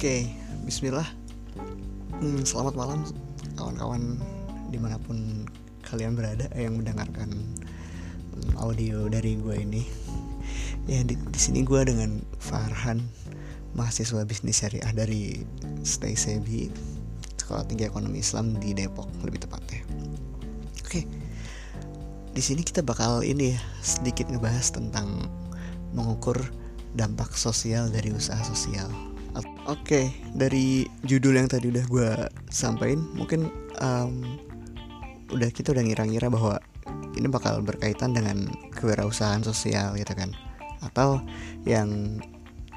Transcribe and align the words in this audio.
Oke, 0.00 0.32
Bismillah. 0.64 1.04
Hmm, 2.24 2.40
selamat 2.40 2.72
malam 2.72 3.04
kawan-kawan 3.52 4.16
di 4.72 4.80
mana 4.80 4.96
pun 4.96 5.44
kalian 5.84 6.16
berada 6.16 6.48
yang 6.56 6.80
mendengarkan 6.80 7.28
hmm, 7.28 8.56
audio 8.56 9.12
dari 9.12 9.36
gue 9.36 9.60
ini. 9.60 9.84
Ya 10.88 11.04
di, 11.04 11.20
di 11.20 11.36
sini 11.36 11.68
gue 11.68 11.84
dengan 11.84 12.16
Farhan, 12.40 13.04
mahasiswa 13.76 14.24
bisnis 14.24 14.64
syariah 14.64 14.88
dari 14.96 15.44
Stay 15.84 16.16
Sebi, 16.16 16.72
Sekolah 17.36 17.68
Tinggi 17.68 17.84
Ekonomi 17.84 18.24
Islam 18.24 18.56
di 18.56 18.72
Depok 18.72 19.04
lebih 19.20 19.44
tepatnya. 19.44 19.84
Oke, 20.80 21.04
di 22.32 22.40
sini 22.40 22.64
kita 22.64 22.80
bakal 22.80 23.20
ini 23.20 23.52
ya 23.52 23.60
sedikit 23.84 24.32
ngebahas 24.32 24.64
tentang 24.72 25.28
mengukur 25.92 26.40
dampak 26.96 27.36
sosial 27.36 27.92
dari 27.92 28.16
usaha 28.16 28.40
sosial 28.40 28.88
Oke, 29.30 29.46
okay, 29.70 30.04
dari 30.34 30.82
judul 31.06 31.38
yang 31.38 31.46
tadi 31.46 31.70
udah 31.70 31.84
gue 31.86 32.10
sampaikan, 32.50 33.06
mungkin 33.14 33.46
um, 33.78 34.26
udah 35.30 35.46
kita 35.54 35.70
udah 35.70 35.86
ngira-ngira 35.86 36.26
bahwa 36.26 36.58
ini 37.14 37.30
bakal 37.30 37.62
berkaitan 37.62 38.10
dengan 38.10 38.50
kewirausahaan 38.74 39.46
sosial 39.46 39.94
gitu 39.94 40.10
kan, 40.18 40.34
atau 40.82 41.22
yang 41.62 42.18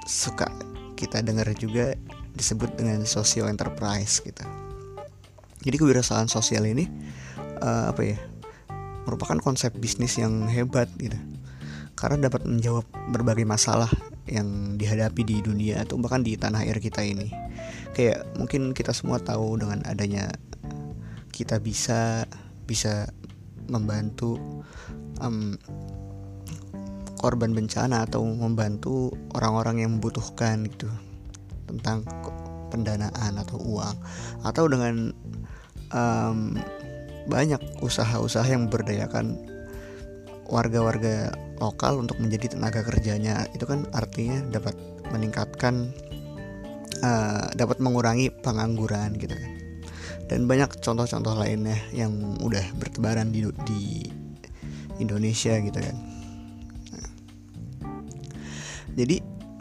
suka 0.05 0.45
kita 0.93 1.25
dengar 1.25 1.49
juga 1.57 1.97
disebut 2.37 2.77
dengan 2.77 3.01
social 3.09 3.49
enterprise 3.49 4.21
gitu. 4.21 4.45
Jadi 5.65 5.75
kewirausahaan 5.81 6.29
sosial 6.29 6.69
ini 6.69 6.85
uh, 7.65 7.89
apa 7.89 8.01
ya? 8.05 8.19
merupakan 9.03 9.35
konsep 9.41 9.75
bisnis 9.75 10.15
yang 10.15 10.47
hebat 10.47 10.87
gitu 10.95 11.17
karena 11.97 12.27
dapat 12.27 12.47
menjawab 12.47 12.87
berbagai 13.11 13.43
masalah 13.43 13.91
yang 14.27 14.79
dihadapi 14.79 15.21
di 15.27 15.43
dunia 15.43 15.83
atau 15.83 15.99
bahkan 15.99 16.23
di 16.23 16.39
tanah 16.39 16.63
air 16.63 16.79
kita 16.79 17.03
ini. 17.03 17.31
Kayak 17.91 18.23
mungkin 18.39 18.71
kita 18.71 18.95
semua 18.95 19.19
tahu 19.19 19.59
dengan 19.59 19.83
adanya 19.83 20.31
kita 21.33 21.59
bisa 21.59 22.23
bisa 22.63 23.09
membantu 23.67 24.39
um, 25.19 25.57
korban 27.19 27.55
bencana 27.55 28.03
atau 28.03 28.23
membantu 28.23 29.15
orang-orang 29.35 29.83
yang 29.83 29.91
membutuhkan 29.99 30.67
gitu 30.67 30.91
tentang 31.71 32.03
pendanaan 32.67 33.39
atau 33.39 33.55
uang 33.63 33.95
atau 34.43 34.67
dengan 34.67 35.15
um, 35.95 36.59
banyak 37.23 37.61
usaha-usaha 37.79 38.43
yang 38.43 38.67
berdayakan 38.67 39.39
warga-warga 40.47 41.31
lokal 41.63 42.03
untuk 42.03 42.19
menjadi 42.19 42.57
tenaga 42.57 42.83
kerjanya 42.83 43.47
itu 43.55 43.63
kan 43.63 43.87
artinya 43.95 44.43
dapat 44.51 44.75
meningkatkan 45.13 45.95
uh, 46.99 47.47
dapat 47.55 47.77
mengurangi 47.79 48.33
pengangguran 48.43 49.15
gitu 49.15 49.35
kan. 49.35 49.51
Dan 50.27 50.47
banyak 50.47 50.79
contoh-contoh 50.79 51.35
lainnya 51.35 51.77
yang 51.91 52.39
udah 52.39 52.63
bertebaran 52.79 53.29
di, 53.29 53.45
di 53.67 54.07
Indonesia 54.97 55.59
gitu 55.59 55.77
kan. 55.77 55.95
Nah. 56.93 57.09
jadi 58.97 59.19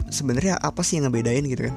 sebenarnya 0.09 0.57
apa 0.61 0.81
sih 0.81 0.97
yang 0.99 1.11
ngebedain 1.11 1.45
gitu 1.45 1.69
kan? 1.69 1.75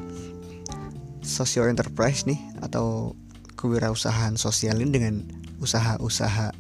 Social 1.27 1.67
enterprise 1.67 2.25
nih 2.25 2.39
atau 2.63 3.19
kewirausahaan 3.59 4.39
sosial 4.39 4.79
ini 4.79 4.91
dengan 4.95 5.15
usaha-usaha 5.59 6.55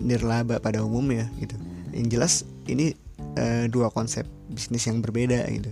nirlaba 0.00 0.58
pada 0.58 0.82
umumnya 0.82 1.30
gitu 1.38 1.69
yang 1.94 2.08
jelas 2.08 2.46
ini 2.66 2.94
uh, 3.38 3.66
dua 3.70 3.90
konsep 3.90 4.26
bisnis 4.50 4.86
yang 4.86 5.02
berbeda 5.02 5.46
gitu. 5.50 5.70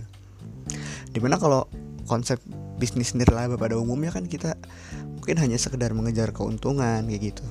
Di 1.09 1.19
mana 1.19 1.39
kalau 1.41 1.65
konsep 2.05 2.41
bisnis 2.79 3.13
nirlaba 3.13 3.59
pada 3.59 3.75
umumnya 3.75 4.09
kan 4.09 4.25
kita 4.25 4.55
mungkin 5.19 5.35
hanya 5.37 5.59
sekedar 5.59 5.91
mengejar 5.91 6.31
keuntungan 6.31 7.05
kayak 7.05 7.35
gitu. 7.35 7.45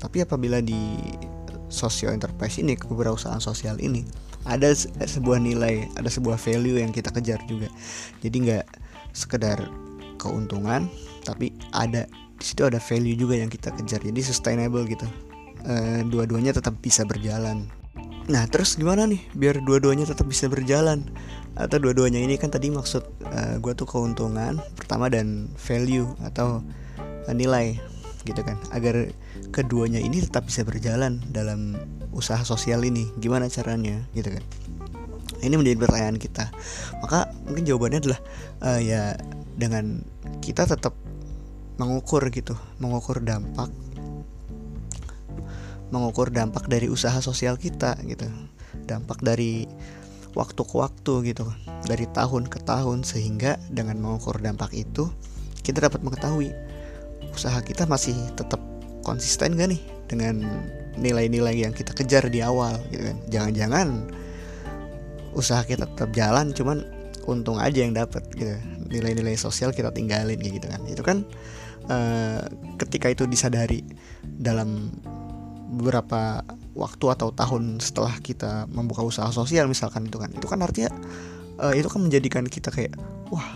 Tapi 0.00 0.24
apabila 0.24 0.62
di 0.62 0.96
social 1.70 2.12
enterprise 2.12 2.58
ini 2.58 2.74
kewirausahaan 2.76 3.40
sosial 3.40 3.78
ini 3.78 4.04
ada 4.44 4.72
sebuah 5.04 5.38
nilai 5.38 5.86
ada 5.96 6.08
sebuah 6.08 6.36
value 6.36 6.80
yang 6.80 6.92
kita 6.92 7.08
kejar 7.12 7.40
juga. 7.48 7.68
Jadi 8.20 8.36
nggak 8.48 8.66
sekedar 9.16 9.58
keuntungan 10.20 10.86
tapi 11.24 11.52
ada 11.72 12.04
di 12.40 12.44
situ 12.44 12.64
ada 12.64 12.80
value 12.80 13.16
juga 13.16 13.36
yang 13.36 13.48
kita 13.48 13.72
kejar. 13.76 14.00
Jadi 14.00 14.20
sustainable 14.20 14.84
gitu. 14.88 15.04
E, 15.60 16.04
dua-duanya 16.08 16.56
tetap 16.56 16.80
bisa 16.80 17.04
berjalan 17.04 17.68
Nah 18.30 18.46
terus 18.46 18.78
gimana 18.78 19.10
nih? 19.10 19.18
Biar 19.34 19.58
dua-duanya 19.58 20.06
tetap 20.06 20.30
bisa 20.30 20.46
berjalan. 20.46 21.02
Atau 21.58 21.82
dua-duanya 21.82 22.22
ini 22.22 22.38
kan 22.38 22.54
tadi 22.54 22.70
maksud 22.70 23.02
uh, 23.26 23.34
eh, 23.34 23.54
gue 23.58 23.74
tuh 23.74 23.90
keuntungan 23.90 24.62
pertama 24.78 25.10
dan 25.10 25.50
value 25.58 26.06
atau 26.22 26.62
uh, 27.26 27.34
nilai 27.34 27.74
gitu 28.22 28.38
kan. 28.46 28.54
Agar 28.70 29.10
keduanya 29.50 29.98
ini 29.98 30.22
tetap 30.22 30.46
bisa 30.46 30.62
berjalan 30.62 31.18
dalam 31.34 31.74
usaha 32.14 32.40
sosial 32.46 32.86
ini. 32.86 33.10
Gimana 33.18 33.50
caranya? 33.50 33.98
Gitu 34.14 34.30
kan. 34.30 34.44
Ini 35.42 35.58
menjadi 35.58 35.82
pertanyaan 35.82 36.22
kita. 36.22 36.54
Maka 37.02 37.34
mungkin 37.50 37.66
jawabannya 37.66 37.98
adalah 37.98 38.20
uh, 38.62 38.78
ya 38.78 39.18
dengan 39.58 40.06
kita 40.38 40.64
tetap 40.64 40.94
mengukur 41.80 42.20
gitu 42.28 42.52
Mengukur 42.76 43.24
dampak 43.24 43.72
mengukur 45.90 46.30
dampak 46.30 46.70
dari 46.70 46.86
usaha 46.86 47.18
sosial 47.18 47.58
kita 47.58 47.98
gitu. 48.06 48.26
Dampak 48.86 49.22
dari 49.22 49.66
waktu 50.34 50.62
ke 50.62 50.74
waktu 50.78 51.12
gitu. 51.34 51.46
Dari 51.86 52.06
tahun 52.10 52.46
ke 52.46 52.62
tahun 52.62 53.02
sehingga 53.02 53.58
dengan 53.70 53.98
mengukur 53.98 54.38
dampak 54.38 54.74
itu 54.74 55.10
kita 55.60 55.86
dapat 55.86 56.00
mengetahui 56.02 56.50
usaha 57.30 57.58
kita 57.62 57.86
masih 57.86 58.16
tetap 58.34 58.58
konsisten 59.06 59.54
gak 59.54 59.70
nih 59.70 59.82
dengan 60.10 60.42
nilai-nilai 60.98 61.62
yang 61.62 61.72
kita 61.74 61.94
kejar 61.94 62.26
di 62.30 62.42
awal 62.42 62.78
gitu 62.90 63.02
kan. 63.10 63.18
Jangan-jangan 63.30 63.88
usaha 65.34 65.62
kita 65.62 65.86
tetap 65.86 66.10
jalan 66.10 66.50
cuman 66.50 66.82
untung 67.30 67.58
aja 67.62 67.82
yang 67.82 67.94
dapat 67.94 68.22
gitu. 68.34 68.54
Nilai-nilai 68.90 69.38
sosial 69.38 69.70
kita 69.70 69.94
tinggalin 69.94 70.38
gitu 70.38 70.66
kan. 70.66 70.82
Itu 70.86 71.02
kan 71.06 71.22
uh, 71.86 72.42
ketika 72.78 73.10
itu 73.10 73.26
disadari 73.30 73.86
dalam 74.24 74.90
beberapa 75.70 76.42
waktu 76.74 77.04
atau 77.14 77.30
tahun 77.30 77.78
setelah 77.78 78.18
kita 78.18 78.66
membuka 78.70 79.06
usaha 79.06 79.30
sosial 79.30 79.70
misalkan 79.70 80.10
itu 80.10 80.18
kan. 80.18 80.30
Itu 80.34 80.46
kan 80.50 80.60
artinya 80.60 80.90
uh, 81.62 81.74
itu 81.74 81.86
kan 81.86 82.00
menjadikan 82.02 82.44
kita 82.46 82.74
kayak 82.74 82.98
wah 83.30 83.46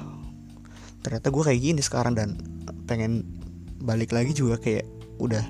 ternyata 1.02 1.28
gue 1.28 1.42
kayak 1.42 1.60
gini 1.60 1.80
sekarang. 1.82 2.14
Dan 2.14 2.38
pengen 2.86 3.26
balik 3.82 4.14
lagi 4.14 4.32
juga 4.32 4.62
kayak 4.62 4.86
udah 5.18 5.44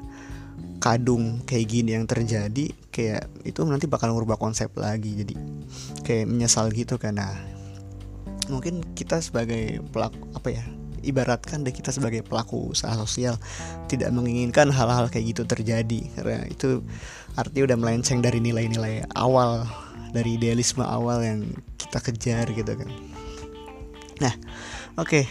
kadung 0.81 1.41
kayak 1.49 1.67
gini 1.69 1.97
yang 1.97 2.05
terjadi 2.05 2.69
kayak 2.93 3.29
itu 3.49 3.65
nanti 3.65 3.85
bakal 3.85 4.13
ngubah 4.17 4.41
konsep 4.41 4.73
lagi. 4.81 5.21
Jadi 5.21 5.35
kayak 6.03 6.27
menyesal 6.29 6.73
gitu 6.73 6.97
karena 6.97 7.33
mungkin 8.49 8.85
kita 8.93 9.21
sebagai 9.25 9.81
pelaku 9.93 10.21
apa 10.37 10.49
ya 10.53 10.65
ibaratkan 11.05 11.63
deh 11.63 11.71
kita 11.71 11.93
sebagai 11.93 12.25
pelaku 12.25 12.73
usaha 12.73 12.97
sosial 12.97 13.37
tidak 13.87 14.11
menginginkan 14.11 14.73
hal-hal 14.73 15.13
kayak 15.13 15.37
gitu 15.37 15.43
terjadi. 15.45 16.01
Karena 16.17 16.49
itu 16.49 16.81
artinya 17.37 17.73
udah 17.73 17.79
melenceng 17.79 18.25
dari 18.25 18.41
nilai-nilai 18.41 19.05
awal 19.15 19.69
dari 20.15 20.39
idealisme 20.39 20.87
awal 20.87 21.21
yang 21.21 21.41
kita 21.77 21.99
kejar 22.01 22.47
gitu 22.55 22.73
kan. 22.73 22.91
Nah 24.23 24.35
oke. 24.97 25.09
Okay. 25.11 25.25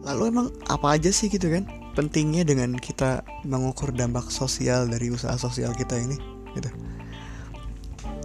lalu 0.00 0.32
emang 0.32 0.48
apa 0.72 0.96
aja 0.96 1.12
sih 1.12 1.28
gitu 1.28 1.52
kan 1.52 1.68
pentingnya 1.92 2.46
dengan 2.46 2.72
kita 2.80 3.20
mengukur 3.44 3.92
dampak 3.92 4.32
sosial 4.32 4.88
dari 4.88 5.12
usaha 5.12 5.36
sosial 5.36 5.76
kita 5.76 5.98
ini 6.00 6.16
gitu? 6.56 6.70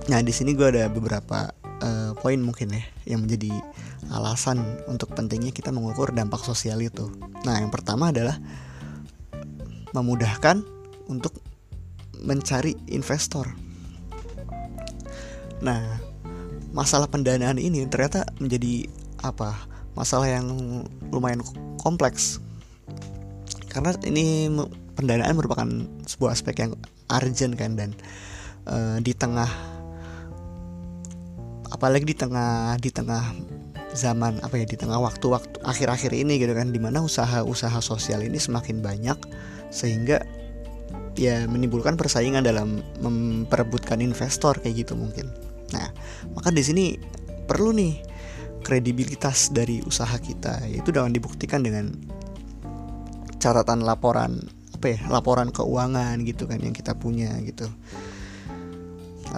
Nah 0.07 0.22
di 0.22 0.31
sini 0.31 0.53
gue 0.53 0.69
ada 0.69 0.86
beberapa 0.88 1.51
uh, 1.81 2.13
poin 2.21 2.38
mungkin 2.38 2.71
ya 2.71 2.83
yang 3.10 3.25
menjadi 3.25 3.51
alasan 4.15 4.63
untuk 4.88 5.12
pentingnya 5.12 5.51
kita 5.51 5.75
mengukur 5.75 6.15
dampak 6.15 6.39
sosial 6.47 6.79
itu. 6.79 7.12
Nah, 7.44 7.59
yang 7.59 7.69
pertama 7.69 8.15
adalah 8.15 8.39
memudahkan 9.91 10.63
untuk 11.12 11.35
mencari 12.23 12.73
investor. 12.89 13.51
Nah, 15.59 15.83
masalah 16.71 17.12
pendanaan 17.12 17.59
ini 17.59 17.83
ternyata 17.88 18.23
menjadi 18.39 18.88
apa? 19.23 19.56
Masalah 19.95 20.27
yang 20.27 20.47
lumayan 21.11 21.44
kompleks. 21.79 22.39
Karena 23.71 23.91
ini 24.07 24.47
pendanaan 24.95 25.35
merupakan 25.35 25.68
sebuah 26.07 26.31
aspek 26.35 26.56
yang 26.63 26.71
urgent 27.11 27.53
kan 27.59 27.75
dan 27.75 27.91
uh, 28.68 28.97
di 29.03 29.11
tengah 29.11 29.47
apalagi 31.69 32.07
di 32.07 32.15
tengah 32.15 32.79
di 32.79 32.88
tengah 32.88 33.35
zaman 33.95 34.44
apa 34.44 34.59
ya 34.59 34.65
di 34.68 34.75
tengah 34.75 35.00
waktu-waktu 35.00 35.63
akhir-akhir 35.63 36.12
ini 36.12 36.38
gitu 36.38 36.51
kan 36.51 36.69
di 36.75 36.77
mana 36.77 37.01
usaha-usaha 37.01 37.80
sosial 37.80 38.21
ini 38.27 38.38
semakin 38.38 38.83
banyak 38.83 39.18
sehingga 39.71 40.21
ya 41.15 41.47
menimbulkan 41.47 41.95
persaingan 41.95 42.44
dalam 42.44 42.83
memperebutkan 43.00 44.03
investor 44.03 44.59
kayak 44.59 44.86
gitu 44.86 44.94
mungkin. 45.00 45.31
Nah, 45.71 45.89
maka 46.36 46.51
di 46.51 46.62
sini 46.62 47.00
perlu 47.47 47.71
nih 47.71 48.03
kredibilitas 48.62 49.53
dari 49.56 49.80
usaha 49.86 50.18
kita 50.19 50.68
itu 50.68 50.92
dengan 50.92 51.13
dibuktikan 51.13 51.63
dengan 51.63 51.94
catatan 53.39 53.86
laporan 53.86 54.42
apa 54.74 54.86
ya 54.97 55.00
laporan 55.07 55.53
keuangan 55.53 56.25
gitu 56.25 56.50
kan 56.50 56.59
yang 56.59 56.74
kita 56.74 56.97
punya 56.97 57.31
gitu 57.45 57.69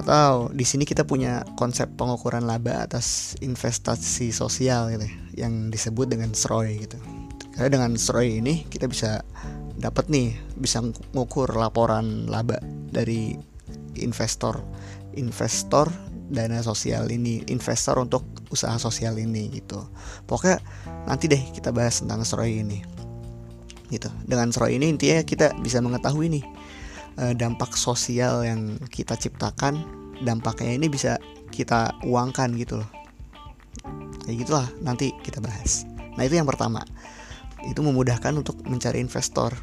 atau 0.03 0.53
di 0.53 0.65
sini 0.67 0.85
kita 0.85 1.03
punya 1.03 1.41
konsep 1.57 1.89
pengukuran 1.97 2.45
laba 2.45 2.85
atas 2.85 3.37
investasi 3.41 4.29
sosial 4.29 4.93
gitu 4.93 5.05
ya, 5.05 5.47
yang 5.47 5.73
disebut 5.73 6.11
dengan 6.11 6.33
SROI 6.33 6.73
gitu. 6.85 6.97
Karena 7.55 7.69
dengan 7.73 7.91
SROI 7.97 8.41
ini 8.41 8.65
kita 8.69 8.85
bisa 8.85 9.25
dapat 9.77 10.09
nih 10.09 10.33
bisa 10.57 10.81
mengukur 11.13 11.49
laporan 11.53 12.25
laba 12.29 12.57
dari 12.89 13.37
investor 13.97 14.61
investor 15.17 15.89
dana 16.27 16.59
sosial 16.61 17.09
ini 17.09 17.41
investor 17.49 17.97
untuk 17.97 18.25
usaha 18.53 18.75
sosial 18.77 19.17
ini 19.17 19.49
gitu. 19.53 19.81
Pokoknya 20.27 20.61
nanti 21.07 21.25
deh 21.29 21.41
kita 21.53 21.73
bahas 21.73 22.03
tentang 22.03 22.21
SROI 22.21 22.61
ini 22.61 22.79
gitu. 23.89 24.11
Dengan 24.27 24.51
SROI 24.51 24.75
ini 24.77 24.91
intinya 24.91 25.23
kita 25.23 25.55
bisa 25.63 25.79
mengetahui 25.79 26.27
nih 26.27 26.43
uh, 27.19 27.33
dampak 27.33 27.73
sosial 27.77 28.45
yang 28.45 28.77
kita 28.89 29.17
ciptakan 29.17 29.81
dampaknya 30.21 30.77
ini 30.77 30.87
bisa 30.89 31.21
kita 31.53 31.93
uangkan 32.05 32.53
gitu 32.57 32.81
loh. 32.81 32.89
Kayak 34.25 34.37
gitulah 34.45 34.67
nanti 34.81 35.13
kita 35.21 35.41
bahas. 35.41 35.85
Nah 36.17 36.23
itu 36.25 36.37
yang 36.37 36.49
pertama. 36.49 36.81
Itu 37.65 37.83
memudahkan 37.83 38.31
untuk 38.37 38.61
mencari 38.65 39.01
investor. 39.01 39.53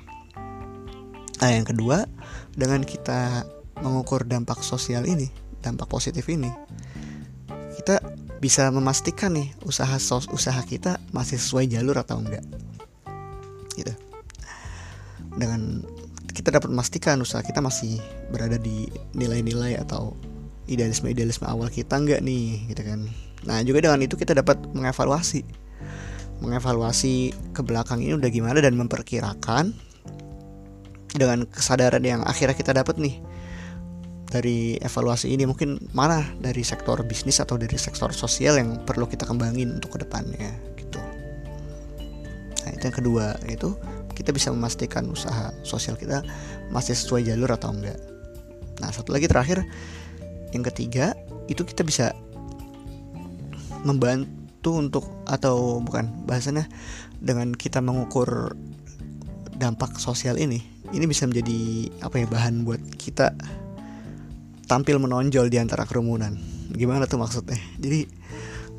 Nah 1.41 1.51
yang 1.51 1.67
kedua 1.67 2.07
dengan 2.55 2.83
kita 2.83 3.47
mengukur 3.83 4.23
dampak 4.23 4.63
sosial 4.63 5.03
ini 5.05 5.27
dampak 5.59 5.91
positif 5.91 6.31
ini 6.31 6.47
kita 7.75 7.99
bisa 8.39 8.69
memastikan 8.71 9.35
nih 9.35 9.51
usaha 9.67 9.97
sos 9.99 10.31
usaha 10.31 10.61
kita 10.63 11.01
masih 11.11 11.41
sesuai 11.41 11.69
jalur 11.69 11.97
atau 12.01 12.21
enggak. 12.21 12.45
Gitu. 13.75 13.93
Dengan 15.35 15.83
kita 16.45 16.61
dapat 16.61 16.77
memastikan 16.77 17.17
usaha 17.25 17.41
kita 17.41 17.65
masih 17.65 18.05
berada 18.29 18.61
di 18.61 18.85
nilai-nilai 19.17 19.81
atau 19.81 20.13
idealisme-idealisme 20.69 21.49
awal 21.49 21.73
kita 21.73 21.97
enggak 21.97 22.21
nih 22.21 22.69
gitu 22.69 22.85
kan. 22.85 23.09
Nah 23.49 23.65
juga 23.65 23.89
dengan 23.89 24.05
itu 24.05 24.13
kita 24.13 24.37
dapat 24.37 24.61
mengevaluasi. 24.77 25.41
Mengevaluasi 26.45 27.33
ke 27.57 27.65
belakang 27.65 28.05
ini 28.05 28.21
udah 28.21 28.29
gimana 28.29 28.61
dan 28.61 28.77
memperkirakan 28.77 29.73
dengan 31.17 31.49
kesadaran 31.49 32.05
yang 32.05 32.21
akhirnya 32.29 32.53
kita 32.53 32.77
dapat 32.77 33.01
nih 33.01 33.25
dari 34.29 34.77
evaluasi 34.85 35.33
ini 35.33 35.49
mungkin 35.49 35.81
mana 35.97 36.29
dari 36.45 36.61
sektor 36.61 37.01
bisnis 37.09 37.41
atau 37.41 37.57
dari 37.57 37.81
sektor 37.81 38.13
sosial 38.13 38.61
yang 38.61 38.85
perlu 38.85 39.09
kita 39.09 39.25
kembangin 39.25 39.81
untuk 39.81 39.97
ke 39.97 40.05
depannya 40.05 40.53
gitu. 40.77 41.01
Nah 42.61 42.71
itu 42.77 42.85
yang 42.85 42.97
kedua 43.01 43.27
itu 43.49 43.73
kita 44.15 44.31
bisa 44.31 44.55
memastikan 44.55 45.11
usaha 45.11 45.51
sosial 45.67 45.99
kita 45.99 46.23
masih 46.71 46.95
sesuai 46.95 47.27
jalur 47.27 47.51
atau 47.51 47.75
enggak. 47.75 47.99
Nah, 48.79 48.91
satu 48.91 49.15
lagi 49.15 49.31
terakhir, 49.31 49.63
yang 50.55 50.63
ketiga 50.67 51.15
itu 51.51 51.63
kita 51.63 51.85
bisa 51.87 52.15
membantu 53.85 54.81
untuk 54.81 55.05
atau 55.29 55.79
bukan 55.83 56.09
bahasanya 56.25 56.65
dengan 57.21 57.53
kita 57.53 57.85
mengukur 57.85 58.57
dampak 59.55 60.01
sosial 60.01 60.41
ini, 60.41 60.65
ini 60.91 61.05
bisa 61.07 61.29
menjadi 61.29 61.91
apa 62.03 62.23
ya 62.23 62.27
bahan 62.27 62.67
buat 62.67 62.81
kita 62.99 63.35
tampil 64.67 64.99
menonjol 64.99 65.53
di 65.53 65.61
antara 65.61 65.85
kerumunan. 65.85 66.35
Gimana 66.75 67.07
tuh 67.07 67.21
maksudnya? 67.21 67.61
Jadi 67.79 68.09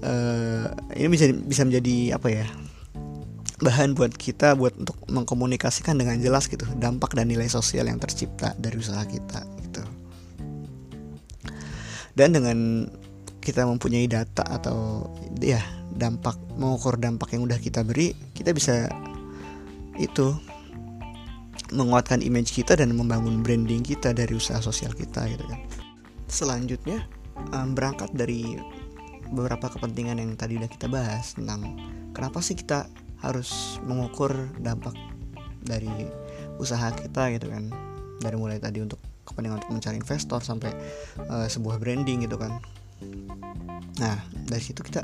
uh, 0.03 0.67
ini 0.97 1.07
bisa 1.07 1.31
bisa 1.31 1.63
menjadi 1.63 2.17
apa 2.17 2.27
ya? 2.33 2.45
Bahan 3.55 3.95
buat 3.95 4.11
kita 4.11 4.59
buat 4.59 4.75
untuk 4.75 4.99
mengkomunikasikan 5.07 5.95
dengan 5.95 6.19
jelas 6.19 6.51
gitu 6.51 6.67
dampak 6.75 7.15
dan 7.15 7.31
nilai 7.31 7.47
sosial 7.47 7.87
yang 7.87 7.99
tercipta 8.01 8.51
dari 8.59 8.75
usaha 8.75 8.99
kita 9.07 9.39
gitu. 9.63 9.83
Dan 12.15 12.35
dengan 12.35 12.87
kita 13.39 13.63
mempunyai 13.67 14.07
data 14.11 14.43
atau 14.43 15.07
ya 15.39 15.61
dampak 15.95 16.35
mengukur 16.59 16.99
dampak 16.99 17.31
yang 17.35 17.47
udah 17.47 17.59
kita 17.61 17.85
beri, 17.87 18.11
kita 18.35 18.51
bisa 18.51 18.91
itu 19.95 20.35
menguatkan 21.71 22.19
image 22.19 22.51
kita 22.51 22.75
dan 22.75 22.91
membangun 22.91 23.39
branding 23.39 23.83
kita 23.83 24.11
dari 24.11 24.35
usaha 24.35 24.59
sosial 24.59 24.91
kita 24.91 25.31
gitu 25.31 25.47
kan. 25.47 25.59
Selanjutnya 26.27 27.07
berangkat 27.71 28.11
dari 28.11 28.59
beberapa 29.31 29.71
kepentingan 29.71 30.19
yang 30.19 30.35
tadi 30.35 30.59
udah 30.59 30.69
kita 30.69 30.87
bahas 30.91 31.33
tentang 31.33 31.79
kenapa 32.11 32.43
sih 32.43 32.53
kita 32.53 32.85
harus 33.25 33.81
mengukur 33.81 34.31
dampak 34.61 34.93
dari 35.65 35.89
usaha 36.61 36.93
kita 36.93 37.33
gitu 37.33 37.49
kan. 37.49 37.73
Dari 38.21 38.37
mulai 38.37 38.61
tadi 38.61 38.79
untuk 38.85 39.01
kepentingan 39.25 39.59
untuk 39.59 39.73
mencari 39.73 39.97
investor 39.97 40.39
sampai 40.45 40.71
uh, 41.27 41.49
sebuah 41.49 41.81
branding 41.81 42.29
gitu 42.29 42.37
kan. 42.37 42.61
Nah 43.97 44.15
dari 44.45 44.61
situ 44.61 44.85
kita 44.85 45.03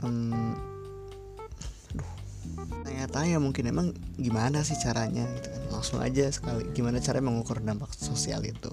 um, 0.00 0.56
aduh 1.92 2.12
tanya-tanya 2.82 3.36
mungkin 3.38 3.68
emang 3.68 3.92
gimana 4.16 4.64
sih 4.64 4.74
caranya 4.80 5.28
gitu 5.38 5.52
kan. 5.52 5.62
Langsung 5.70 5.98
aja 6.00 6.32
sekali 6.32 6.72
gimana 6.72 6.98
cara 6.98 7.20
mengukur 7.20 7.60
dampak 7.60 7.92
sosial 7.92 8.42
itu 8.42 8.72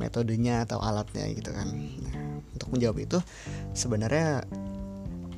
metodenya 0.00 0.64
atau 0.64 0.80
alatnya 0.80 1.24
gitu 1.32 1.52
kan. 1.52 1.68
Nah, 1.72 2.40
untuk 2.52 2.68
menjawab 2.72 2.98
itu 3.00 3.18
sebenarnya 3.72 4.44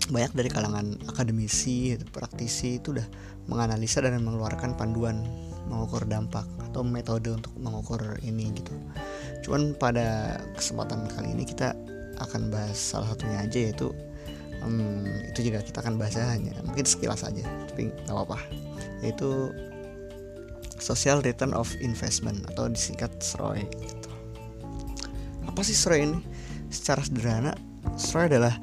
banyak 0.09 0.33
dari 0.33 0.49
kalangan 0.49 0.97
akademisi 1.09 1.97
praktisi 2.09 2.81
itu 2.81 2.97
udah 2.97 3.07
menganalisa 3.49 4.01
dan 4.01 4.21
mengeluarkan 4.25 4.77
panduan 4.77 5.25
mengukur 5.69 6.09
dampak 6.09 6.49
atau 6.69 6.81
metode 6.81 7.29
untuk 7.33 7.53
mengukur 7.61 8.01
ini 8.25 8.53
gitu. 8.57 8.73
Cuman 9.45 9.77
pada 9.77 10.41
kesempatan 10.57 11.05
kali 11.13 11.37
ini 11.37 11.45
kita 11.45 11.77
akan 12.19 12.51
bahas 12.51 12.75
salah 12.75 13.15
satunya 13.15 13.45
aja 13.45 13.59
yaitu 13.69 13.93
um, 14.65 15.05
itu 15.29 15.53
juga 15.53 15.63
kita 15.63 15.85
akan 15.85 16.01
bahas 16.01 16.17
hanya 16.19 16.57
mungkin 16.65 16.89
sekilas 16.89 17.23
aja 17.23 17.45
tapi 17.69 17.93
nggak 17.93 18.17
apa-apa. 18.17 18.41
Yaitu 19.05 19.53
social 20.81 21.21
return 21.21 21.53
of 21.53 21.69
investment 21.85 22.49
atau 22.55 22.71
disingkat 22.71 23.11
SROI 23.21 23.67
gitu. 23.67 24.11
apa 25.45 25.61
sih 25.67 25.75
SROI 25.75 26.01
ini? 26.07 26.19
Secara 26.69 27.03
sederhana 27.05 27.53
SROI 27.97 28.31
adalah 28.31 28.55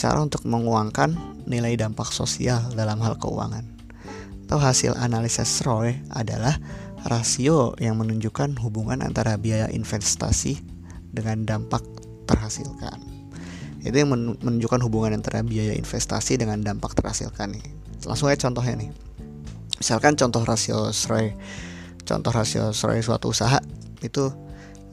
cara 0.00 0.16
untuk 0.24 0.48
menguangkan 0.48 1.12
nilai 1.44 1.76
dampak 1.76 2.08
sosial 2.08 2.64
dalam 2.72 3.04
hal 3.04 3.20
keuangan. 3.20 3.68
Atau 4.48 4.56
hasil 4.56 4.96
analisis 4.96 5.60
ROI 5.60 6.00
adalah 6.08 6.56
rasio 7.04 7.76
yang 7.76 8.00
menunjukkan 8.00 8.56
hubungan 8.64 9.04
antara 9.04 9.36
biaya 9.36 9.68
investasi 9.68 10.56
dengan 11.12 11.44
dampak 11.44 11.84
terhasilkan. 12.24 12.96
Itu 13.84 13.92
yang 13.92 14.12
menunjukkan 14.16 14.80
hubungan 14.88 15.20
antara 15.20 15.44
biaya 15.44 15.76
investasi 15.76 16.40
dengan 16.40 16.64
dampak 16.64 16.96
terhasilkan 16.96 17.60
nih. 17.60 17.64
Langsung 18.08 18.32
aja 18.32 18.48
contohnya 18.48 18.80
nih. 18.80 18.90
Misalkan 19.76 20.16
contoh 20.16 20.44
rasio 20.48 20.92
SROI 20.96 21.36
contoh 22.04 22.32
rasio 22.32 22.72
SROI 22.72 23.04
suatu 23.04 23.30
usaha 23.30 23.60
itu 24.02 24.32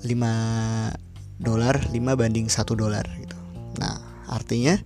5 0.03 1.41
dolar 1.41 1.75
5 1.89 1.95
banding 1.95 2.47
1 2.47 2.63
dolar 2.77 3.03
gitu. 3.19 3.37
Nah, 3.81 4.06
Artinya 4.27 4.77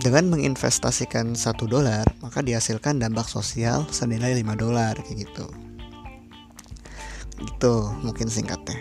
dengan 0.00 0.28
menginvestasikan 0.28 1.32
satu 1.38 1.64
dolar 1.64 2.04
maka 2.20 2.44
dihasilkan 2.44 3.00
dampak 3.00 3.24
sosial 3.30 3.88
senilai 3.88 4.36
5 4.36 4.54
dolar 4.58 4.94
kayak 5.00 5.28
gitu. 5.28 5.46
Itu 7.42 7.90
mungkin 8.02 8.30
singkatnya. 8.30 8.78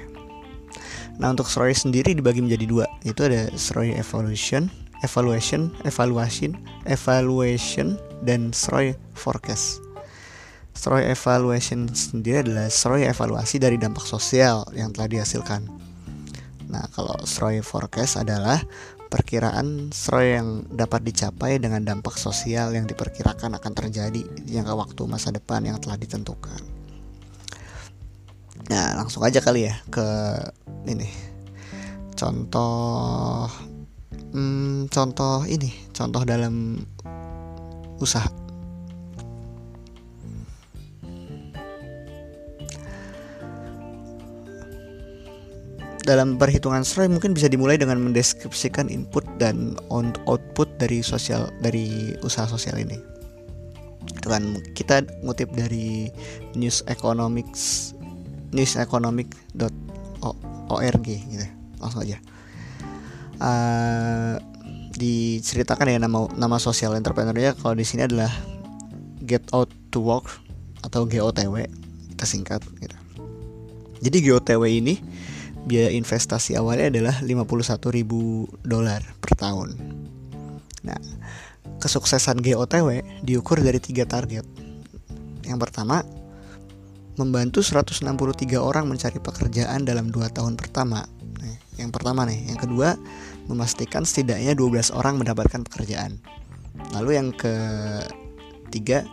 Nah 1.17 1.29
untuk 1.29 1.45
SROI 1.45 1.77
sendiri 1.77 2.17
dibagi 2.17 2.41
menjadi 2.41 2.65
dua 2.65 2.85
Itu 3.05 3.29
ada 3.29 3.45
SROI 3.53 4.01
Evolution 4.01 4.65
Evaluation, 5.05 5.69
Evaluation, 5.83 6.57
Evaluation, 6.87 7.99
dan 8.23 8.55
SROI 8.55 8.95
Forecast 9.13 9.83
SROI 10.73 11.13
Evaluation 11.13 11.85
sendiri 11.93 12.41
adalah 12.41 12.67
SROI 12.67 13.05
evaluasi 13.07 13.61
dari 13.61 13.77
dampak 13.77 14.03
sosial 14.09 14.65
yang 14.73 14.89
telah 14.89 15.05
dihasilkan 15.05 15.69
Nah, 16.73 16.89
kalau 16.89 17.13
SROI 17.21 17.61
forecast 17.61 18.17
adalah 18.17 18.57
perkiraan 19.13 19.93
SROI 19.93 20.41
yang 20.41 20.49
dapat 20.73 21.05
dicapai 21.05 21.61
dengan 21.61 21.85
dampak 21.85 22.17
sosial 22.17 22.73
yang 22.73 22.89
diperkirakan 22.89 23.53
akan 23.61 23.73
terjadi 23.77 24.25
di 24.25 24.49
jangka 24.49 24.73
waktu 24.73 25.05
masa 25.05 25.29
depan 25.29 25.61
yang 25.69 25.77
telah 25.77 26.01
ditentukan. 26.01 26.57
Nah, 28.73 28.97
langsung 28.97 29.21
aja 29.21 29.37
kali 29.37 29.69
ya 29.69 29.77
ke 29.93 30.07
ini. 30.89 31.05
Contoh 32.17 33.45
hmm, 34.33 34.89
contoh 34.89 35.45
ini, 35.45 35.69
contoh 35.93 36.25
dalam 36.25 36.81
usaha 38.01 38.42
dalam 46.03 46.35
perhitungan 46.35 46.83
SROI 46.83 47.07
mungkin 47.07 47.31
bisa 47.31 47.47
dimulai 47.47 47.79
dengan 47.79 47.95
mendeskripsikan 48.03 48.91
input 48.91 49.23
dan 49.39 49.79
output 50.27 50.67
dari 50.75 50.99
sosial 50.99 51.47
dari 51.63 52.11
usaha 52.21 52.43
sosial 52.43 52.75
ini. 52.75 52.99
Itu 54.11 54.27
kan 54.27 54.59
kita 54.75 55.07
ngutip 55.23 55.55
dari 55.55 56.11
news 56.59 56.83
economics 56.91 57.95
newseconomic.org 58.51 61.07
gitu. 61.07 61.47
Langsung 61.79 62.03
aja. 62.03 62.19
Uh, 63.43 64.39
diceritakan 64.93 65.89
ya 65.89 65.97
nama 65.97 66.29
nama 66.37 66.57
sosial 66.61 66.93
entrepreneurnya 66.93 67.57
kalau 67.57 67.73
di 67.73 67.83
sini 67.83 68.05
adalah 68.05 68.29
get 69.25 69.41
out 69.51 69.67
to 69.89 69.99
work 69.99 70.29
atau 70.85 71.07
GOTW 71.07 71.65
kita 72.13 72.25
singkat 72.27 72.61
gitu. 72.77 72.95
Jadi 74.03 74.17
GOTW 74.19 74.63
ini 74.67 74.99
biaya 75.63 75.91
investasi 75.95 76.59
awalnya 76.59 76.91
adalah 76.91 77.15
51 77.23 77.95
ribu 77.95 78.47
dolar 78.63 78.99
per 79.23 79.33
tahun. 79.39 79.79
Nah, 80.83 80.99
kesuksesan 81.79 82.43
GOTW 82.43 83.23
diukur 83.23 83.63
dari 83.63 83.79
tiga 83.79 84.03
target. 84.03 84.43
Yang 85.47 85.59
pertama, 85.59 86.03
membantu 87.15 87.63
163 87.63 88.59
orang 88.59 88.89
mencari 88.89 89.19
pekerjaan 89.21 89.87
dalam 89.87 90.11
dua 90.11 90.27
tahun 90.27 90.59
pertama. 90.59 91.07
Nah, 91.39 91.55
yang 91.79 91.91
pertama 91.93 92.27
nih, 92.27 92.51
yang 92.51 92.59
kedua, 92.59 92.99
memastikan 93.47 94.03
setidaknya 94.07 94.55
12 94.55 94.91
orang 94.95 95.19
mendapatkan 95.19 95.63
pekerjaan. 95.67 96.19
Lalu 96.95 97.11
yang 97.19 97.29
ketiga, 97.35 99.05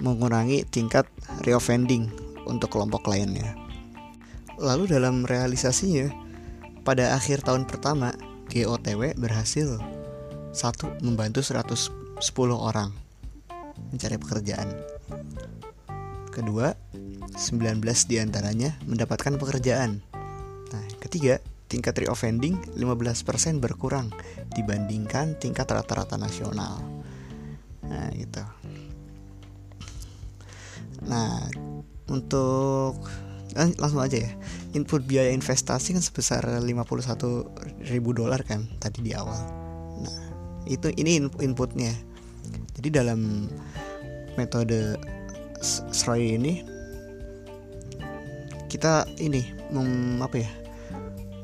mengurangi 0.00 0.64
tingkat 0.68 1.06
reoffending 1.46 2.10
untuk 2.44 2.72
kelompok 2.72 3.06
lainnya. 3.08 3.56
Lalu 4.60 4.92
dalam 4.92 5.24
realisasinya, 5.24 6.12
pada 6.84 7.16
akhir 7.16 7.48
tahun 7.48 7.64
pertama, 7.64 8.12
GOTW 8.52 9.16
berhasil 9.16 9.80
satu 10.52 10.92
membantu 11.00 11.40
110 11.40 11.88
orang 12.52 12.92
mencari 13.88 14.20
pekerjaan. 14.20 14.68
Kedua, 16.28 16.76
19 17.32 17.80
di 18.04 18.20
antaranya 18.20 18.76
mendapatkan 18.84 19.40
pekerjaan. 19.40 20.04
Nah, 20.70 20.84
ketiga, 21.00 21.40
tingkat 21.72 21.96
reoffending 21.96 22.76
15% 22.76 23.64
berkurang 23.64 24.12
dibandingkan 24.52 25.40
tingkat 25.40 25.72
rata-rata 25.72 26.20
nasional. 26.20 26.84
Nah, 27.86 28.12
gitu. 28.12 28.44
Nah, 31.08 31.48
untuk 32.12 33.08
langsung 33.56 34.02
aja 34.02 34.18
ya. 34.20 34.32
Input 34.76 35.02
biaya 35.06 35.34
investasi 35.34 35.96
kan 35.96 36.02
sebesar 36.04 36.42
51 36.42 37.90
ribu 37.90 38.10
dolar 38.14 38.42
kan 38.46 38.66
tadi 38.78 39.02
di 39.02 39.12
awal. 39.14 39.38
Nah 40.02 40.18
itu 40.66 40.92
ini 40.94 41.26
inputnya. 41.42 41.90
Jadi 42.78 42.88
dalam 42.94 43.50
metode 44.38 44.96
SROI 45.92 46.40
ini 46.40 46.64
kita 48.70 49.04
ini 49.18 49.42
mem, 49.74 50.22
apa 50.22 50.40
ya 50.40 50.50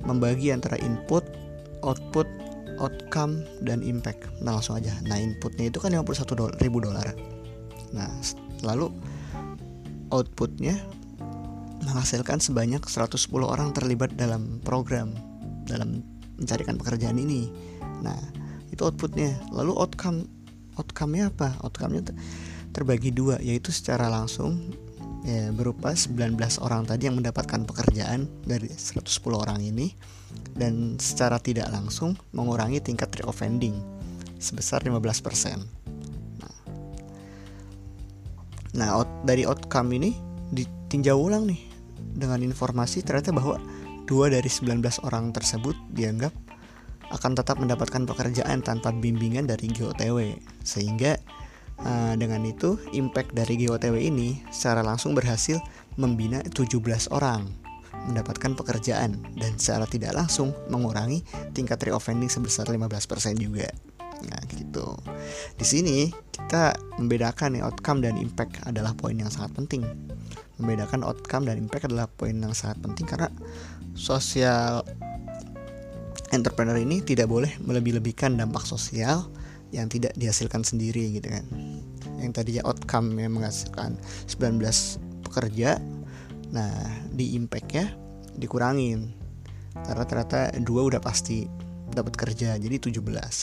membagi 0.06 0.54
antara 0.54 0.78
input 0.78 1.26
output 1.82 2.24
outcome 2.78 3.42
dan 3.66 3.82
impact. 3.82 4.30
Nah 4.40 4.56
langsung 4.56 4.78
aja. 4.78 4.94
Nah 5.04 5.18
inputnya 5.18 5.68
itu 5.68 5.82
kan 5.82 5.90
51 5.92 6.38
dolar, 6.38 6.54
ribu 6.62 6.78
dolar. 6.78 7.10
Nah 7.92 8.08
lalu 8.64 8.94
outputnya 10.14 10.78
menghasilkan 11.86 12.42
sebanyak 12.42 12.82
110 12.82 13.30
orang 13.46 13.70
terlibat 13.70 14.18
dalam 14.18 14.58
program 14.66 15.14
dalam 15.66 16.02
mencarikan 16.36 16.74
pekerjaan 16.74 17.16
ini. 17.18 17.46
Nah, 18.02 18.18
itu 18.74 18.82
outputnya. 18.82 19.38
Lalu 19.54 19.72
outcome 19.78 20.26
outcome-nya 20.76 21.30
apa? 21.30 21.56
Outcome-nya 21.62 22.12
terbagi 22.74 23.14
dua, 23.14 23.40
yaitu 23.40 23.72
secara 23.72 24.10
langsung 24.10 24.74
ya 25.26 25.50
berupa 25.50 25.90
19 25.90 26.38
orang 26.62 26.86
tadi 26.86 27.10
yang 27.10 27.18
mendapatkan 27.18 27.66
pekerjaan 27.66 28.30
dari 28.46 28.70
110 28.70 29.10
orang 29.34 29.58
ini 29.58 29.90
dan 30.54 31.00
secara 31.02 31.42
tidak 31.42 31.66
langsung 31.74 32.14
mengurangi 32.30 32.78
tingkat 32.78 33.10
reoffending 33.18 33.74
sebesar 34.38 34.86
15%. 34.86 35.66
Nah, 36.38 36.56
nah 38.76 38.88
out, 39.02 39.10
dari 39.26 39.42
outcome 39.42 39.98
ini 39.98 40.14
ditinjau 40.54 41.18
ulang 41.18 41.50
nih 41.50 41.75
dengan 42.16 42.40
informasi 42.40 43.04
ternyata 43.04 43.30
bahwa 43.30 43.60
dua 44.08 44.32
dari 44.32 44.48
19 44.48 44.80
orang 45.04 45.30
tersebut 45.36 45.76
dianggap 45.92 46.32
akan 47.12 47.38
tetap 47.38 47.62
mendapatkan 47.62 48.02
pekerjaan 48.02 48.64
tanpa 48.64 48.90
bimbingan 48.90 49.46
dari 49.46 49.70
GOTW 49.70 50.34
sehingga 50.66 51.14
uh, 51.78 52.14
dengan 52.18 52.42
itu 52.42 52.80
impact 52.90 53.36
dari 53.36 53.54
GOTW 53.62 53.94
ini 54.00 54.42
secara 54.50 54.82
langsung 54.82 55.14
berhasil 55.14 55.60
membina 55.94 56.42
17 56.42 56.82
orang 57.14 57.46
mendapatkan 58.06 58.54
pekerjaan 58.54 59.18
dan 59.34 59.58
secara 59.58 59.86
tidak 59.86 60.14
langsung 60.14 60.54
mengurangi 60.70 61.26
tingkat 61.50 61.82
reoffending 61.82 62.30
sebesar 62.30 62.68
15% 62.70 62.86
juga. 63.34 63.66
Nah, 64.16 64.40
gitu. 64.48 64.96
Di 65.58 65.66
sini 65.66 66.08
kita 66.30 66.72
membedakan 67.02 67.58
nih 67.58 67.62
outcome 67.66 68.06
dan 68.06 68.14
impact 68.16 68.62
adalah 68.64 68.94
poin 68.94 69.18
yang 69.18 69.28
sangat 69.28 69.52
penting 69.58 69.82
membedakan 70.56 71.04
outcome 71.04 71.44
dan 71.48 71.60
impact 71.60 71.88
adalah 71.88 72.08
poin 72.08 72.32
yang 72.32 72.56
sangat 72.56 72.80
penting 72.80 73.04
karena 73.04 73.28
sosial 73.96 74.84
entrepreneur 76.32 76.76
ini 76.76 77.04
tidak 77.04 77.28
boleh 77.28 77.52
melebih-lebihkan 77.62 78.34
dampak 78.36 78.64
sosial 78.64 79.28
yang 79.74 79.90
tidak 79.90 80.14
dihasilkan 80.16 80.62
sendiri 80.62 81.18
gitu 81.18 81.28
kan. 81.28 81.44
Yang 82.22 82.42
tadinya 82.42 82.62
outcome 82.64 83.12
yang 83.20 83.36
menghasilkan 83.36 84.00
19 84.30 84.62
pekerja 85.26 85.76
nah 86.54 86.72
di 87.12 87.34
impact 87.36 87.68
ya 87.74 87.86
dikurangin. 88.38 89.12
Karena 89.76 90.04
ternyata 90.08 90.56
dua 90.64 90.88
udah 90.88 91.00
pasti 91.02 91.44
dapat 91.92 92.16
kerja 92.16 92.56
jadi 92.56 92.76
17 92.80 92.96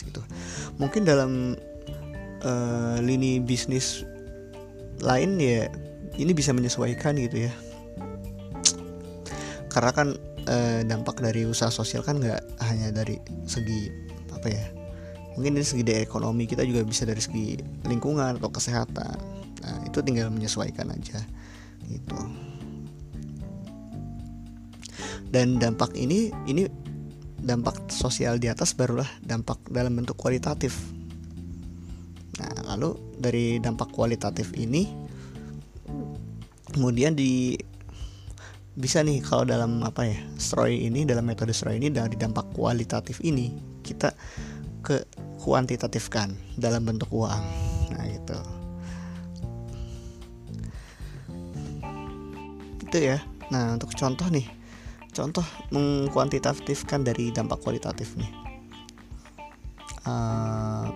gitu. 0.10 0.22
Mungkin 0.82 1.06
dalam 1.06 1.54
uh, 2.42 2.98
lini 3.00 3.38
bisnis 3.40 4.02
lain 5.04 5.38
ya 5.38 5.68
ini 6.18 6.32
bisa 6.32 6.54
menyesuaikan 6.54 7.18
gitu 7.18 7.50
ya. 7.50 7.54
Karena 9.74 9.92
kan 9.92 10.08
eh, 10.48 10.82
dampak 10.86 11.24
dari 11.24 11.48
usaha 11.48 11.74
sosial 11.74 12.06
kan 12.06 12.22
nggak 12.22 12.42
hanya 12.70 12.94
dari 12.94 13.18
segi 13.48 13.90
apa 14.34 14.48
ya 14.52 14.66
mungkin 15.34 15.58
dari 15.58 15.66
segi 15.66 15.82
dari 15.82 16.02
ekonomi 16.06 16.46
kita 16.46 16.62
juga 16.62 16.86
bisa 16.86 17.08
dari 17.08 17.22
segi 17.22 17.58
lingkungan 17.90 18.38
atau 18.38 18.50
kesehatan. 18.54 19.18
Nah 19.64 19.78
itu 19.88 20.00
tinggal 20.06 20.30
menyesuaikan 20.30 20.94
aja 20.94 21.20
gitu. 21.90 22.20
Dan 25.34 25.58
dampak 25.58 25.98
ini 25.98 26.30
ini 26.46 26.70
dampak 27.42 27.90
sosial 27.90 28.38
di 28.38 28.48
atas 28.48 28.78
barulah 28.78 29.10
dampak 29.26 29.58
dalam 29.74 29.98
bentuk 29.98 30.14
kualitatif. 30.22 30.78
Nah 32.38 32.54
lalu 32.74 32.94
dari 33.18 33.58
dampak 33.58 33.90
kualitatif 33.90 34.54
ini 34.54 34.86
kemudian 36.74 37.14
di 37.14 37.56
bisa 38.74 39.06
nih 39.06 39.22
kalau 39.22 39.46
dalam 39.46 39.86
apa 39.86 40.10
ya 40.10 40.18
stroy 40.42 40.90
ini 40.90 41.06
dalam 41.06 41.30
metode 41.30 41.54
stroy 41.54 41.78
ini 41.78 41.94
dari 41.94 42.18
dampak 42.18 42.58
kualitatif 42.58 43.22
ini 43.22 43.54
kita 43.86 44.10
ke 44.82 45.06
kuantitatifkan 45.40 46.34
dalam 46.58 46.82
bentuk 46.84 47.08
uang. 47.14 47.44
Nah 47.94 48.06
itu 48.10 48.38
itu 52.90 52.98
ya. 52.98 53.22
Nah 53.54 53.78
untuk 53.78 53.94
contoh 53.94 54.26
nih. 54.34 54.50
Contoh 55.14 55.46
mengkuantitatifkan 55.70 57.06
dari 57.06 57.30
dampak 57.30 57.62
kualitatif 57.62 58.18
nih. 58.18 58.32
Uh, 60.04 60.90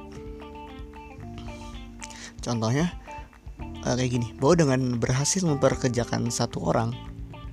contohnya 2.41 2.91
uh, 3.88 3.96
kayak 3.96 4.20
gini 4.20 4.36
bahwa 4.36 4.67
dengan 4.67 5.00
berhasil 5.00 5.48
memperkerjakan 5.48 6.27
satu 6.27 6.67
orang 6.67 6.91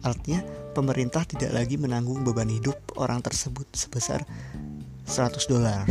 artinya 0.03 0.43
pemerintah 0.75 1.23
tidak 1.23 1.55
lagi 1.55 1.79
menanggung 1.79 2.27
beban 2.27 2.51
hidup 2.51 2.75
orang 2.99 3.23
tersebut 3.23 3.71
sebesar 3.73 4.27
100 5.07 5.49
dolar. 5.49 5.87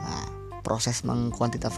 Nah, 0.00 0.26
proses 0.64 1.04
mengkuantitatif 1.04 1.76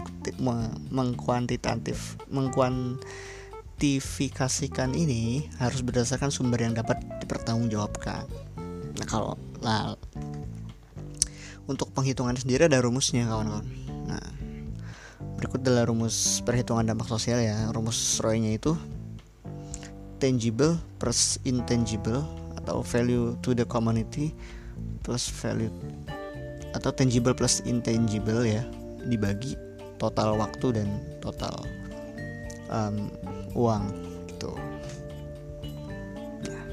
mengkuantitatif 0.89 2.15
mengkuantifikasikan 2.31 4.95
ini 4.95 5.51
harus 5.59 5.83
berdasarkan 5.83 6.31
sumber 6.31 6.63
yang 6.63 6.71
dapat 6.73 7.03
dipertanggungjawabkan. 7.21 8.25
Nah 8.95 9.05
kalau 9.05 9.37
lah 9.61 9.93
untuk 11.65 11.89
penghitungan 11.91 12.37
sendiri 12.37 12.69
ada 12.69 12.81
rumusnya 12.81 13.25
kawan-kawan. 13.25 13.65
nah 13.65 13.84
Berikut 15.45 15.61
adalah 15.61 15.85
rumus 15.85 16.41
perhitungan 16.41 16.89
dampak 16.89 17.05
sosial 17.05 17.37
ya. 17.37 17.69
Rumus 17.69 18.17
ROI-nya 18.17 18.57
itu 18.57 18.73
tangible 20.17 20.73
plus 20.97 21.37
intangible 21.45 22.25
atau 22.57 22.81
value 22.81 23.37
to 23.45 23.53
the 23.53 23.61
community 23.61 24.33
plus 25.05 25.29
value 25.29 25.69
atau 26.73 26.89
tangible 26.89 27.37
plus 27.37 27.61
intangible 27.61 28.41
ya 28.41 28.65
dibagi 29.05 29.53
total 30.01 30.33
waktu 30.41 30.81
dan 30.81 30.89
total 31.21 31.53
um, 32.73 33.13
uang 33.53 33.85
gitu. 34.25 34.49
Nah. 36.41 36.63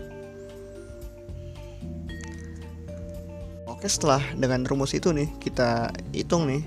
Oke 3.68 3.84
setelah 3.84 4.24
dengan 4.32 4.64
rumus 4.64 4.96
itu 4.96 5.12
nih 5.12 5.28
kita 5.44 5.92
hitung 6.16 6.48
nih 6.48 6.64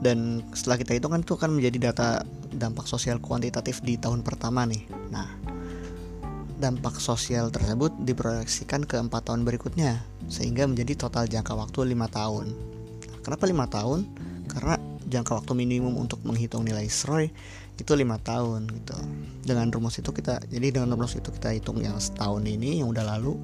dan 0.00 0.40
setelah 0.56 0.80
kita 0.80 0.96
hitung 0.96 1.12
kan 1.12 1.20
itu 1.20 1.36
akan 1.36 1.60
menjadi 1.60 1.92
data 1.92 2.24
dampak 2.56 2.88
sosial 2.88 3.20
kuantitatif 3.20 3.84
di 3.84 4.00
tahun 4.00 4.24
pertama 4.24 4.64
nih. 4.64 4.84
Nah, 5.12 5.28
dampak 6.60 7.00
sosial 7.00 7.48
tersebut 7.52 7.92
diproyeksikan 8.04 8.84
ke 8.84 9.00
empat 9.00 9.28
tahun 9.28 9.44
berikutnya 9.44 10.00
sehingga 10.28 10.68
menjadi 10.68 11.08
total 11.08 11.28
jangka 11.28 11.52
waktu 11.52 11.92
lima 11.92 12.08
tahun. 12.08 12.52
Kenapa 13.20 13.44
lima 13.44 13.68
tahun? 13.68 14.08
Karena 14.48 14.76
jangka 15.08 15.44
waktu 15.44 15.52
minimum 15.52 15.96
untuk 16.00 16.24
menghitung 16.24 16.64
nilai 16.64 16.88
SROI 16.88 17.28
itu 17.80 17.92
lima 17.96 18.20
tahun 18.20 18.68
gitu. 18.68 18.96
Dengan 19.44 19.72
rumus 19.72 19.96
itu 20.00 20.12
kita 20.12 20.40
jadi 20.48 20.80
dengan 20.80 20.96
rumus 20.96 21.16
itu 21.16 21.32
kita 21.32 21.52
hitung 21.56 21.80
yang 21.80 21.96
setahun 21.96 22.44
ini 22.44 22.84
yang 22.84 22.92
udah 22.92 23.04
lalu 23.16 23.40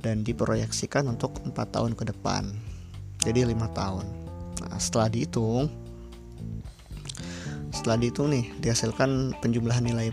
dan 0.00 0.24
diproyeksikan 0.24 1.08
untuk 1.08 1.36
empat 1.44 1.76
tahun 1.76 1.92
ke 1.92 2.08
depan. 2.12 2.48
Jadi 3.20 3.44
lima 3.44 3.68
tahun. 3.72 4.04
Nah, 4.64 4.76
setelah 4.80 5.08
dihitung 5.08 5.68
setelah 7.70 7.98
dihitung 7.98 8.34
nih 8.34 8.50
dihasilkan 8.58 9.38
penjumlahan 9.38 9.86
nilai 9.86 10.10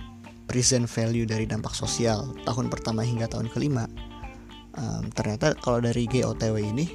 present 0.47 0.87
value 0.87 1.27
dari 1.27 1.43
dampak 1.43 1.75
sosial 1.75 2.31
tahun 2.47 2.71
pertama 2.71 3.03
hingga 3.03 3.27
tahun 3.27 3.51
kelima. 3.51 3.89
Um, 4.77 5.09
ternyata 5.11 5.57
kalau 5.59 5.81
dari 5.81 6.05
GOTW 6.05 6.55
ini 6.61 6.85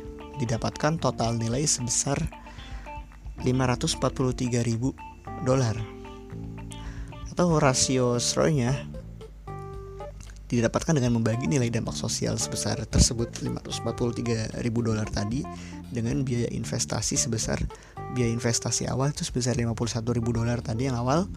didapatkan 0.40 1.02
total 1.02 1.36
nilai 1.36 1.66
sebesar 1.66 2.16
543.000 3.42 5.44
dolar. 5.44 5.76
Atau 7.32 7.58
rasio 7.58 8.20
SROI-nya 8.20 8.76
didapatkan 10.52 10.92
dengan 10.92 11.16
membagi 11.16 11.48
nilai 11.48 11.72
dampak 11.72 11.96
sosial 11.96 12.36
sebesar 12.36 12.76
tersebut 12.84 13.40
543.000 13.40 14.52
dolar 14.84 15.08
tadi 15.08 15.40
dengan 15.92 16.24
biaya 16.24 16.48
investasi 16.48 17.20
sebesar 17.20 17.60
biaya 18.16 18.32
investasi 18.32 18.88
awal 18.88 19.12
itu 19.12 19.28
sebesar 19.28 19.54
51.000 19.60 20.18
dolar 20.24 20.58
tadi 20.64 20.88
yang 20.88 20.96
awal 20.96 21.28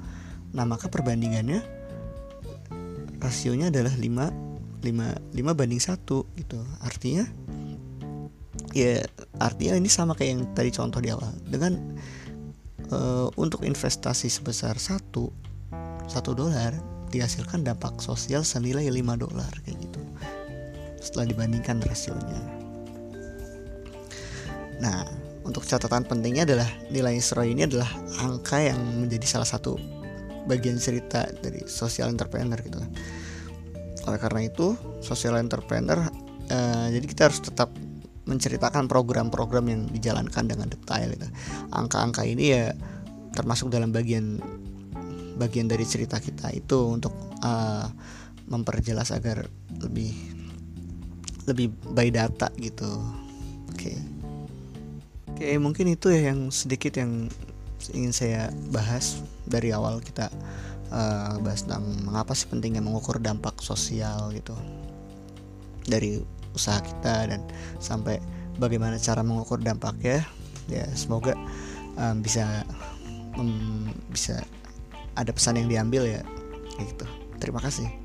nah 0.56 0.64
maka 0.64 0.88
perbandingannya 0.88 1.60
rasionya 3.26 3.74
adalah 3.74 3.92
5 3.92 4.46
5 4.86 5.34
5 5.34 5.58
banding 5.58 5.82
1 5.82 6.06
gitu. 6.06 6.60
Artinya 6.86 7.26
ya 8.76 9.02
artinya 9.42 9.74
ini 9.82 9.90
sama 9.90 10.14
kayak 10.14 10.30
yang 10.30 10.42
tadi 10.54 10.70
contoh 10.70 11.02
di 11.02 11.10
awal. 11.10 11.34
Dengan 11.42 11.98
uh, 12.94 13.28
untuk 13.42 13.66
investasi 13.66 14.30
sebesar 14.30 14.78
1 14.78 15.02
1 15.10 16.14
dolar 16.38 16.78
dihasilkan 17.10 17.66
dampak 17.66 17.98
sosial 17.98 18.46
senilai 18.46 18.86
5 18.86 19.24
dolar 19.26 19.52
kayak 19.66 19.78
gitu. 19.82 20.02
Setelah 21.02 21.34
dibandingkan 21.34 21.82
rasionya. 21.82 22.65
Nah, 24.82 25.08
untuk 25.46 25.62
catatan 25.64 26.04
pentingnya 26.10 26.44
adalah 26.50 26.70
nilai 26.90 27.22
SROI 27.22 27.54
ini 27.54 27.70
adalah 27.70 27.88
angka 28.26 28.58
yang 28.60 28.82
menjadi 29.06 29.38
salah 29.38 29.48
satu 29.48 29.78
bagian 30.50 30.78
cerita 30.78 31.26
dari 31.42 31.66
social 31.66 32.10
entrepreneur 32.10 32.58
gitu 32.62 32.78
kan 32.82 32.92
oleh 34.06 34.20
karena 34.22 34.42
itu 34.46 34.78
social 35.02 35.38
entrepreneur 35.42 35.98
uh, 36.54 36.88
jadi 36.94 37.06
kita 37.06 37.22
harus 37.30 37.42
tetap 37.42 37.74
menceritakan 38.26 38.90
program-program 38.90 39.66
yang 39.70 39.82
dijalankan 39.90 40.50
dengan 40.50 40.70
detail 40.70 41.14
gitu. 41.14 41.30
angka-angka 41.74 42.26
ini 42.26 42.54
ya 42.54 42.74
termasuk 43.34 43.70
dalam 43.70 43.94
bagian 43.94 44.42
bagian 45.36 45.68
dari 45.68 45.86
cerita 45.86 46.22
kita 46.22 46.54
itu 46.54 46.78
untuk 46.90 47.14
uh, 47.44 47.86
memperjelas 48.46 49.14
agar 49.14 49.46
lebih 49.82 50.14
lebih 51.50 51.74
by 51.94 52.10
data 52.10 52.50
gitu 52.58 52.90
oke 53.70 53.78
okay. 53.78 54.15
Oke 55.36 55.60
mungkin 55.60 55.92
itu 55.92 56.08
ya 56.16 56.32
yang 56.32 56.48
sedikit 56.48 56.96
yang 56.96 57.28
ingin 57.92 58.16
saya 58.16 58.48
bahas 58.72 59.20
dari 59.44 59.76
awal 59.76 60.00
kita 60.00 60.32
uh, 60.96 61.36
bahas 61.44 61.68
tentang 61.68 61.84
mengapa 62.08 62.32
sih 62.32 62.48
pentingnya 62.48 62.80
mengukur 62.80 63.20
dampak 63.20 63.60
sosial 63.60 64.32
gitu 64.32 64.56
dari 65.84 66.24
usaha 66.56 66.80
kita 66.80 67.36
dan 67.36 67.44
sampai 67.84 68.24
bagaimana 68.56 68.96
cara 68.96 69.20
mengukur 69.28 69.60
dampaknya. 69.60 70.24
Ya 70.72 70.88
semoga 70.96 71.36
um, 72.00 72.24
bisa 72.24 72.64
um, 73.36 73.92
bisa 74.08 74.40
ada 75.20 75.36
pesan 75.36 75.60
yang 75.60 75.68
diambil 75.68 76.08
ya 76.08 76.24
gitu. 76.80 77.06
Terima 77.44 77.60
kasih 77.60 78.05